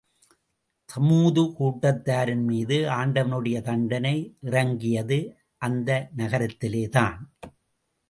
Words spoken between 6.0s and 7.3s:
நகரத்திலேதான்.